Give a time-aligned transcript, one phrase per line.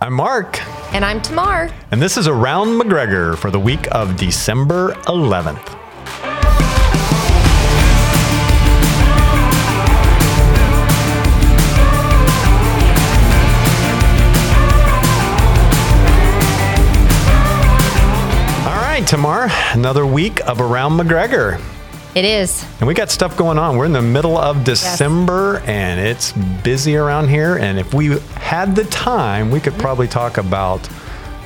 [0.00, 0.60] I'm Mark,
[0.94, 1.70] And I'm Tamar.
[1.90, 5.74] and this is Around McGregor for the week of December 11th.
[18.66, 21.60] All right, Tamar, another week of Around McGregor.
[22.16, 22.64] It is.
[22.78, 23.76] And we got stuff going on.
[23.76, 26.32] We're in the middle of December and it's
[26.64, 27.58] busy around here.
[27.58, 30.80] And if we had the time, we could probably talk about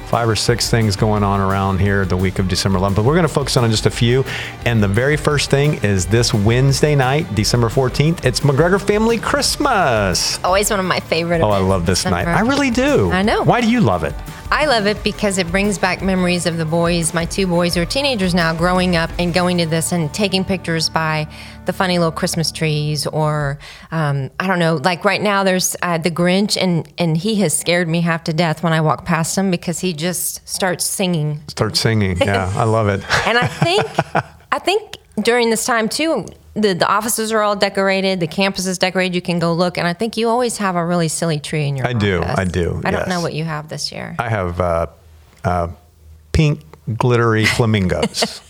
[0.07, 2.95] five or six things going on around here the week of December 11th.
[2.95, 4.25] But we're going to focus on just a few.
[4.65, 8.25] And the very first thing is this Wednesday night, December 14th.
[8.25, 10.39] It's McGregor Family Christmas.
[10.45, 11.41] Always one of my favorite.
[11.41, 12.29] Oh, I love this in night.
[12.29, 13.11] I really do.
[13.11, 13.43] I know.
[13.43, 14.15] Why do you love it?
[14.53, 17.83] I love it because it brings back memories of the boys, my two boys who
[17.83, 21.29] are teenagers now, growing up and going to this and taking pictures by
[21.67, 23.59] the funny little Christmas trees, or
[23.93, 24.77] um, I don't know.
[24.77, 28.33] Like right now, there's uh, the Grinch, and and he has scared me half to
[28.33, 31.41] death when I walk past him because he just starts singing.
[31.47, 32.19] Start singing.
[32.19, 33.05] Yeah, I love it.
[33.27, 33.87] And I think,
[34.51, 38.79] I think during this time too, the, the offices are all decorated, the campus is
[38.79, 39.15] decorated.
[39.15, 41.77] You can go look, and I think you always have a really silly tree in
[41.77, 41.87] your.
[41.87, 41.95] House.
[41.95, 42.23] I do.
[42.23, 44.17] I do, I don't know what you have this year.
[44.19, 44.87] I have uh,
[45.45, 45.69] uh,
[46.33, 46.63] pink
[46.97, 48.41] glittery flamingos.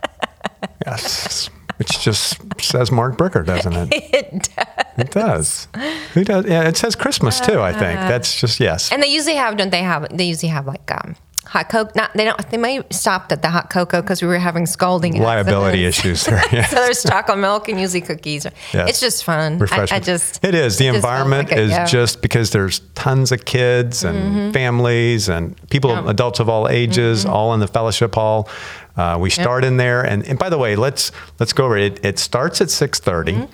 [0.86, 3.88] yes, which just says Mark Bricker, doesn't it?
[4.12, 4.86] it does.
[4.96, 5.68] It does.
[6.14, 6.46] Who does?
[6.46, 7.60] Yeah, it says Christmas too.
[7.60, 8.92] I think that's just yes.
[8.92, 10.16] And they usually have, don't they have?
[10.16, 11.16] They usually have like um,
[11.54, 11.92] hot cocoa.
[11.94, 12.50] Not they don't.
[12.50, 16.22] They may have stopped at the hot cocoa because we were having scalding Liability accidents.
[16.22, 16.42] issues there.
[16.52, 16.70] Yes.
[16.70, 18.46] so there's chocolate milk and usually cookies.
[18.72, 19.62] It's just fun.
[19.70, 21.84] I, I just it is the it environment like it, is yeah.
[21.84, 21.92] Mm-hmm.
[21.92, 27.54] just because there's tons of kids and families and people adults of all ages all
[27.54, 28.48] in the fellowship hall
[28.96, 32.04] uh, we start in there and, and by the way let's let's go over it
[32.04, 33.44] it starts at 6.30 Mm-hmm.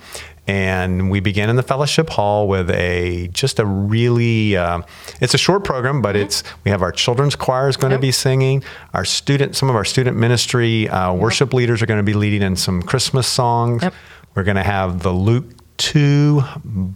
[0.51, 4.81] And we begin in the fellowship hall with a just a really uh,
[5.21, 8.01] it's a short program but it's we have our children's choir is going to Mm-hmm.
[8.01, 8.63] Be singing
[8.93, 12.41] our student some of our student ministry uh, worship leaders are going to be leading
[12.41, 13.93] in some christmas songs Yep.
[14.35, 15.45] we're going to have the Luke
[15.77, 16.41] 2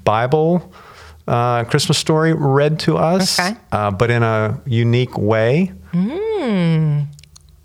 [0.03, 0.73] Bible
[1.27, 3.57] uh, Christmas story read to us, Okay.
[3.71, 5.71] uh, but in a unique way.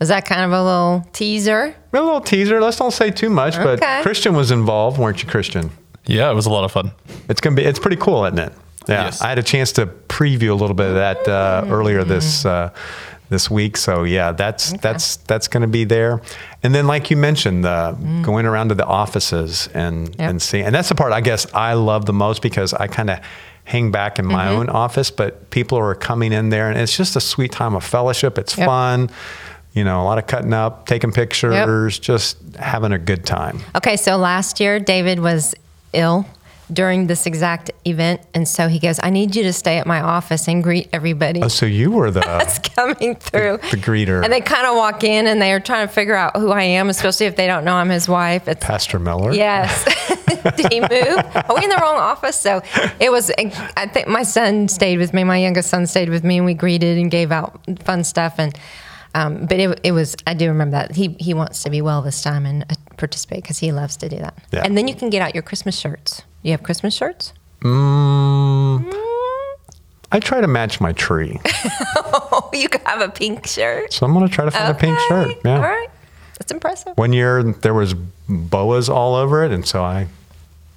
[0.01, 1.75] Was that kind of a little teaser?
[1.93, 2.59] A little teaser.
[2.61, 5.71] Let's not say too much, but Christian was involved, weren't you, Christian?
[6.07, 6.93] Yeah, it was a lot of fun.
[7.29, 7.63] It's gonna be.
[7.65, 8.53] It's pretty cool, isn't it?
[8.89, 9.05] Yeah.
[9.05, 9.21] Yes.
[9.21, 12.71] I had a chance to preview a little bit of that uh, earlier this uh,
[13.29, 13.77] this week.
[13.77, 16.21] So yeah, that's that's that's going to be there.
[16.63, 20.31] And then, like you mentioned, the going around to the offices and Yep.
[20.31, 23.11] and seeing, and that's the part I guess I love the most because I kind
[23.11, 23.21] of
[23.65, 27.15] hang back in my own office, but people are coming in there, and it's just
[27.15, 28.37] a sweet time of fellowship.
[28.39, 28.67] It's Yep.
[28.67, 29.11] fun.
[29.75, 33.61] You know, a lot of cutting up, taking pictures, just having a good time.
[33.77, 35.55] Okay, so last year David was
[35.93, 36.27] ill
[36.73, 40.01] during this exact event, and so he goes, "I need you to stay at my
[40.01, 43.57] office and greet everybody." Oh, so you were the that's coming through.
[43.73, 44.23] the greeter.
[44.23, 46.63] And they kind of walk in and they are trying to figure out who I
[46.63, 48.47] am, especially if they don't know I'm his wife.
[48.47, 49.33] It's Pastor Miller.
[49.33, 49.85] yes.
[50.57, 50.91] Did he move?
[51.35, 52.37] Are we in the wrong office?
[52.37, 52.63] So
[53.01, 53.33] it was.
[53.77, 55.25] I think my son stayed with me.
[55.25, 58.37] My youngest son stayed with me, and we greeted and gave out fun stuff.
[58.39, 58.57] And
[59.15, 60.17] um, but it, it was.
[60.27, 63.43] I do remember that he he wants to be well this time and uh, participate
[63.43, 64.39] because he loves to do that.
[64.53, 64.63] Yeah.
[64.65, 66.23] And then you can get out your Christmas shirts.
[66.43, 67.33] You have Christmas shirts?
[67.61, 68.91] Mm,
[70.13, 71.39] I try to match my tree.
[72.33, 73.93] Oh, you can have a pink shirt.
[73.93, 75.37] So I'm going to try to find a pink shirt.
[75.45, 75.57] Yeah.
[75.57, 75.89] All right.
[76.39, 76.97] That's impressive.
[76.97, 77.95] One year there was
[78.29, 80.07] boas all over it, and so I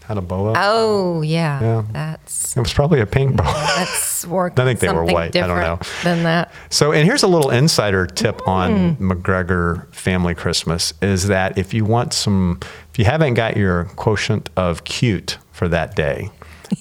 [0.07, 0.53] had a boa.
[0.57, 1.83] Oh yeah, Yeah.
[1.91, 3.47] that's It was probably a pink boa.
[3.77, 4.59] that's work.
[4.59, 5.35] I think they were white.
[5.35, 5.79] I don't know.
[6.03, 6.51] Than that.
[6.69, 8.47] So, and here's a little insider tip Mm.
[8.47, 12.59] on McGregor Family Christmas is that if you want some,
[12.91, 16.29] if you haven't got your quotient of cute for that day,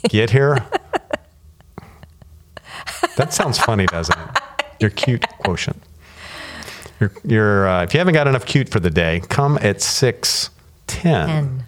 [0.09, 0.65] get here.
[3.17, 4.39] that sounds funny, doesn't it?
[4.81, 5.81] Your cute quotient.
[7.01, 10.51] Your, your uh, if you haven't got enough cute for the day, come at six
[10.87, 11.65] ten.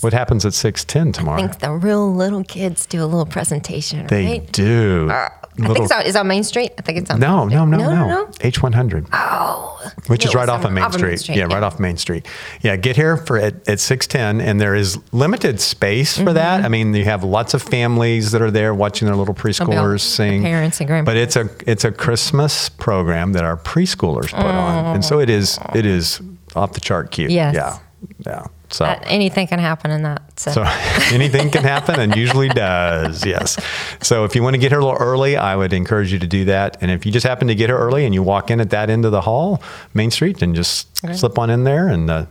[0.00, 1.42] What happens at six ten tomorrow?
[1.42, 4.52] I think the real little kids do a little presentation, they right?
[4.52, 5.08] do.
[5.10, 6.72] Uh, I think it's on, is on Main Street.
[6.78, 7.20] I think it's on.
[7.20, 8.30] No, Main no, no, no, no.
[8.40, 9.06] H one hundred.
[9.12, 11.28] Oh, which is right off of Main Street.
[11.28, 12.26] Yeah, right off Main Street.
[12.60, 16.56] Yeah, get here for at, at six ten, and there is limited space for that.
[16.56, 16.66] Mm-hmm.
[16.66, 20.42] I mean, you have lots of families that are there watching their little preschoolers sing.
[20.42, 21.34] parents and grandparents.
[21.36, 25.30] But it's a it's a Christmas program that our preschoolers put on, and so it
[25.30, 26.20] is it is
[26.56, 27.30] off the chart cute.
[27.30, 27.54] Yes.
[27.54, 27.78] Yeah.
[28.26, 28.46] Yeah.
[28.70, 28.84] So.
[28.86, 30.22] Uh, anything can happen in that.
[30.40, 30.62] So, So
[31.14, 33.56] anything can happen and usually does, yes.
[34.02, 36.26] So if you want to get here a little early, I would encourage you to
[36.26, 36.76] do that.
[36.80, 38.90] And if you just happen to get here early and you walk in at that
[38.90, 39.62] end of the hall,
[39.92, 41.14] Main Street, then just Okay.
[41.14, 42.26] slip on in there and uh,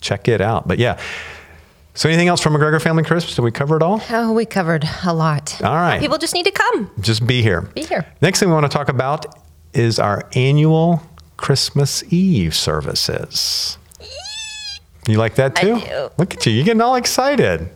[0.00, 0.68] check it out.
[0.68, 0.98] But yeah,
[1.94, 3.34] So, anything else from McGregor Family Crisps?
[3.36, 4.02] Did we cover it all?
[4.10, 5.58] Oh, we covered a lot.
[5.64, 5.98] All right.
[5.98, 6.90] People just need to come.
[7.00, 7.62] Just be here.
[7.74, 8.04] Be here.
[8.20, 9.24] Next thing we want to talk about
[9.72, 11.00] is our annual
[11.38, 13.78] Christmas Eve services.
[15.06, 15.80] You like that I too?
[15.80, 16.10] do.
[16.18, 16.52] Look at you.
[16.52, 17.68] You're getting all excited.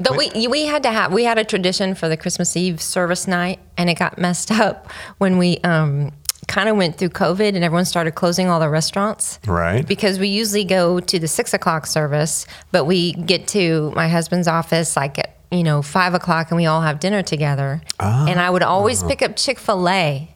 [0.00, 3.26] Though we we had to have we had a tradition for the Christmas Eve service
[3.28, 6.12] night, and it got messed up when we um,
[6.48, 9.38] kind of went through COVID and everyone started closing all the restaurants.
[9.46, 9.86] Right.
[9.86, 14.48] Because we usually go to the six o'clock service, but we get to my husband's
[14.48, 17.80] office like at you know five o'clock, and we all have dinner together.
[18.00, 20.28] And I would always pick up Chick Fil A.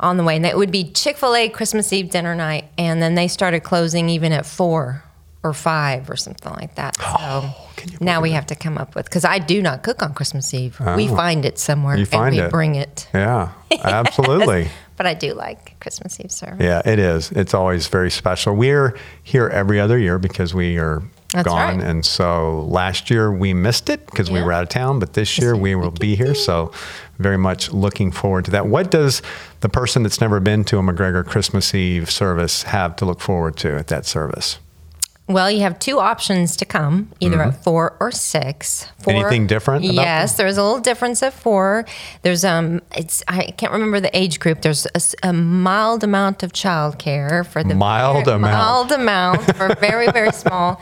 [0.00, 3.02] On the way, and it would be Chick Fil A Christmas Eve dinner night, and
[3.02, 5.02] then they started closing even at four
[5.42, 6.96] or five or something like that.
[6.96, 7.54] So Oh,
[8.00, 10.78] now we have to come up with because I do not cook on Christmas Eve.
[10.96, 11.14] We oh.
[11.16, 11.98] find it somewhere Oh.
[11.98, 12.50] You find and we it.
[12.50, 13.08] bring it.
[13.14, 13.52] Yeah,
[13.84, 14.68] absolutely.
[14.96, 16.58] But I do like Christmas Eve service.
[16.60, 17.30] Yeah, it is.
[17.32, 18.54] It's always very special.
[18.56, 21.02] We're here every other year because we are
[21.32, 21.78] That's gone.
[21.78, 21.86] right.
[21.86, 25.38] And so last year we missed it because we were out of town, but this
[25.38, 26.34] year we will be here.
[26.34, 26.72] So
[27.18, 28.66] very much looking forward to that.
[28.66, 29.22] What does
[29.60, 33.56] the person that's never been to a McGregor Christmas Eve service have to look forward
[33.58, 34.58] to at that service?
[35.28, 38.84] Well, you have two options to come, either at four or six.
[39.00, 39.20] Four, Mm-hmm.
[39.20, 41.84] Anything different about yes, there's a little difference at four.
[42.22, 44.60] There's um, it's I can't remember the age group.
[44.62, 44.86] There's
[45.22, 48.52] a mild amount of childcare for the Mild very- amount.
[48.54, 50.80] mild amount for very very small,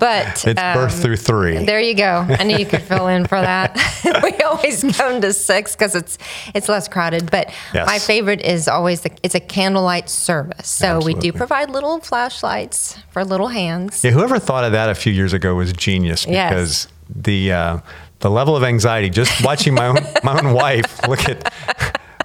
[0.00, 1.64] but It's um, birth through three.
[1.64, 2.26] There you go.
[2.28, 3.76] I knew you could fill in for that.
[4.22, 6.18] we always come to six because it's
[6.54, 7.30] it's less crowded.
[7.30, 7.86] But Yes.
[7.86, 10.68] my favorite is always the it's a candlelight service.
[10.68, 13.71] So we do provide little flashlights for little hands.
[14.02, 16.50] Yeah, whoever thought of that a few years ago was genius Yes.
[16.50, 17.78] because the uh,
[18.20, 21.52] the level of anxiety just watching my own my own wife look at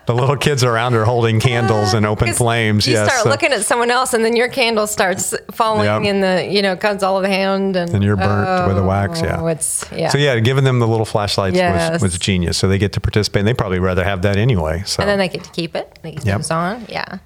[0.05, 2.88] the little kids around her holding candles and open flames.
[2.88, 6.01] You yes, start so- looking at someone else, and then your candle starts falling Yep.
[6.03, 8.83] in the you know comes all of the hand, and And you're burnt with the
[8.85, 9.41] wax, yeah.
[9.41, 10.07] Oh, it's yeah.
[10.09, 11.91] So yeah, giving them the little flashlights Yes.
[11.93, 12.57] was, was genius.
[12.57, 13.41] So they get to participate.
[13.41, 14.83] and They probably rather have that anyway.
[14.85, 16.00] So And then they get to keep it.
[16.03, 16.51] They get Yep.
[16.51, 16.85] on.
[16.88, 17.17] Yeah.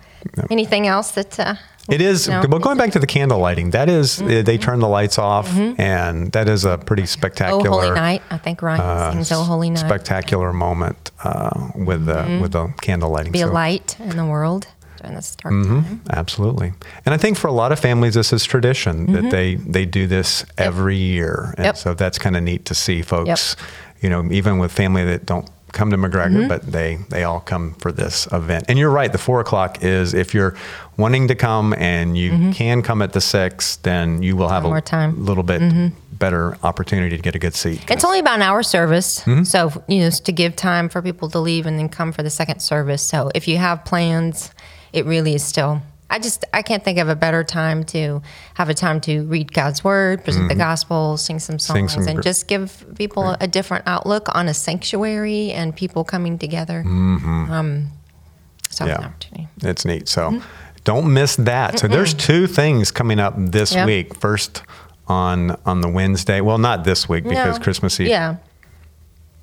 [0.49, 1.39] Anything else that?
[1.39, 1.55] Uh,
[1.89, 2.27] it is.
[2.27, 2.43] No.
[2.47, 4.43] Well, going back to the candle lighting, that is- Mm-hmm.
[4.43, 7.69] they turn the lights off, and that is a pretty oh, spectacular.
[7.69, 8.21] holy night!
[8.29, 12.67] I think Ryan uh, sings "Oh, holy night." Spectacular moment uh, with the with the
[12.81, 13.31] candle lighting.
[13.31, 14.67] Be a light in the world
[15.01, 15.81] during this dark Mm-hmm.
[15.81, 16.01] time.
[16.11, 16.73] Absolutely.
[17.05, 20.05] And I think for a lot of families, this is tradition that they, they do
[20.05, 21.53] this every year.
[21.57, 21.63] And Mm-hmm.
[21.63, 21.77] Yep.
[21.77, 23.55] so that's kind of neat to see folks,
[24.01, 26.47] you know, even with family that don't come to McGregor, Mm-hmm.
[26.47, 28.65] but they, they all come for this event.
[28.69, 30.55] And you're right, the four o'clock is if you're
[30.97, 34.69] wanting to come and you can come at the six, then you will have Mm-hmm.
[34.69, 35.11] One a more time.
[35.13, 35.25] Mm-hmm.
[35.25, 37.81] little bit better opportunity to get a good seat.
[37.89, 39.43] It's only about an hour service, Mm-hmm.
[39.43, 42.29] so you know to give time for people to leave and then come for the
[42.29, 43.01] second service.
[43.01, 44.51] So if you have plans,
[44.93, 45.81] it really is still.
[46.11, 48.21] I just I can't think of a better time to
[48.55, 51.87] have a time to read God's word, present the gospel, sing some songs, Mm-hmm.
[51.87, 56.37] Sing some and just give people a different outlook on a sanctuary and people coming
[56.37, 56.81] together.
[56.85, 57.89] Um,
[58.69, 59.41] so Mm-hmm.
[59.63, 59.69] Yeah.
[59.69, 60.07] It's neat.
[60.09, 60.41] So
[60.83, 61.79] don't miss that.
[61.79, 63.85] So there's two things coming up this Yeah.
[63.85, 64.15] week.
[64.15, 64.63] First
[65.07, 66.41] on on the Wednesday.
[66.41, 67.63] Well, not this week because No.
[67.63, 68.07] Christmas Eve.
[68.09, 68.35] Yeah.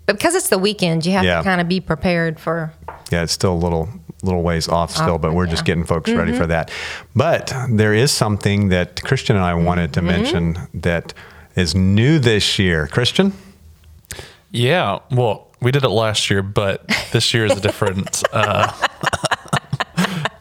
[0.07, 1.39] But because it's the weekend, you have Yeah.
[1.39, 2.73] to kind of be prepared for.
[3.11, 3.89] Yeah, it's still a little
[4.23, 6.71] little ways off still, Off, but we're just getting folks ready for that.
[7.15, 11.15] But there is something that Christian and I wanted to mention that
[11.57, 12.87] is new this year.
[12.89, 13.33] Christian?
[14.51, 18.23] Yeah, well, we did it last year, but this year is a different.
[18.33, 18.73] Uh,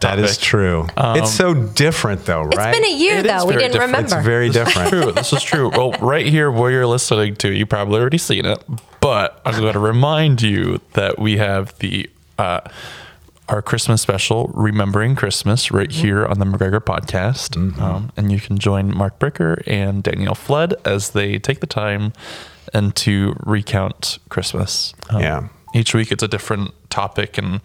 [0.02, 0.44] That is topic.
[0.48, 0.88] true.
[0.96, 2.70] it's so different though, right?
[2.70, 3.46] It's been a year It is though.
[3.48, 3.94] We didn't different.
[3.94, 4.16] remember.
[4.18, 4.90] It's very different.
[4.90, 5.12] true.
[5.12, 5.70] This is true.
[5.70, 8.64] Well, right here where you're listening to, you probably already seen it,
[9.02, 12.08] but I'm going to remind you that we have the
[12.38, 12.62] uh,
[13.50, 18.58] our Christmas special, Remembering Christmas, right here on the McGregor podcast, um, and you can
[18.58, 22.12] join Mark Bricker and Danielle Flood as they take the time
[22.74, 24.94] and to recount Christmas.
[25.10, 25.48] Um, Yeah.
[25.74, 27.60] Each week it's a different topic, and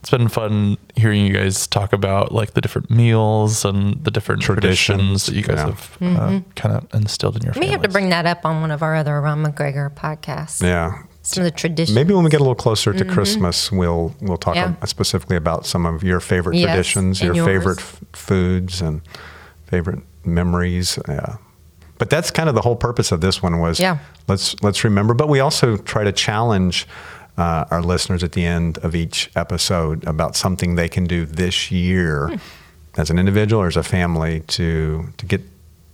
[0.00, 4.42] it's been fun hearing you guys talk about like the different meals and the different
[4.42, 5.64] Traditions, traditions, that you guys yeah.
[5.64, 7.68] have uh, kind of instilled in your We family.
[7.72, 10.62] have to bring that up on one of our other Around McGregor podcasts.
[10.62, 11.02] Yeah.
[11.26, 11.94] Some of the traditions.
[11.94, 14.74] Maybe when we get a little closer to Christmas, we'll we'll talk Mm-hmm.
[14.80, 14.86] Yeah.
[14.86, 17.46] specifically about some of your favorite Yes, traditions, your yours.
[17.46, 19.00] favorite f- foods, and
[19.66, 20.98] favorite memories.
[21.08, 21.36] Yeah.
[21.98, 23.98] But that's kind of the whole purpose of this one was Yeah.
[24.28, 25.14] let's let's remember.
[25.14, 26.86] But we also try to challenge
[27.38, 31.70] uh, our listeners at the end of each episode about something they can do this
[31.70, 32.36] year Hmm.
[33.00, 35.40] as an individual or as a family to to get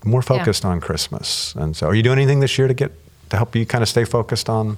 [0.05, 1.55] more focused on Christmas.
[1.57, 2.91] And so, are you doing anything this year to get
[3.31, 4.77] to help you kind of stay focused on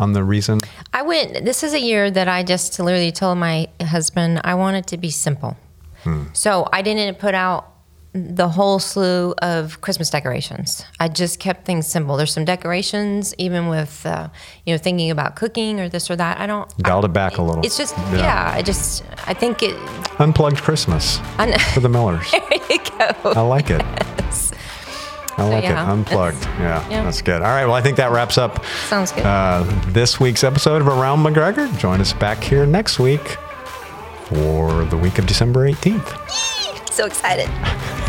[0.00, 0.58] on the reason?
[0.92, 1.44] I went.
[1.44, 4.96] This is a year that I just literally told my husband I want it to
[4.96, 5.56] be simple.
[6.04, 6.24] Hmm.
[6.32, 7.66] So I didn't put out
[8.12, 10.84] the whole slew of Christmas decorations.
[10.98, 12.16] I just kept things simple.
[12.16, 14.30] There's some decorations, even with uh,
[14.66, 16.40] you know thinking about cooking or this or that.
[16.40, 17.64] I don't Dialed I- it back a little.
[17.64, 18.16] It's just Yeah.
[18.16, 18.52] yeah.
[18.56, 19.76] I just I think it.
[20.18, 21.56] Unplugged Christmas know.
[21.72, 22.28] for the Millers.
[22.32, 23.30] there you go.
[23.30, 23.82] I like it.
[25.40, 25.92] I like yeah, it.
[25.92, 26.44] Unplugged.
[26.44, 27.04] Yeah, yeah.
[27.04, 27.42] that's good.
[27.42, 27.64] All right.
[27.64, 29.24] Well, I think that wraps up Sounds good.
[29.24, 31.76] uh, this week's episode of Around McGregor.
[31.78, 33.38] Join us back here next week
[34.26, 36.30] for the week of December 18th.
[36.92, 37.48] so excited.